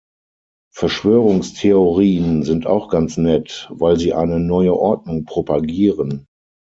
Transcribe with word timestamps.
Verschwörungstheorien 0.73 2.41
sind 2.41 2.65
auch 2.65 2.89
ganz 2.89 3.17
nett, 3.17 3.67
weil 3.71 3.99
sie 3.99 4.15
eine 4.15 4.39
neue 4.39 4.73
Ordnung 4.75 5.25
propagieren. 5.25 6.25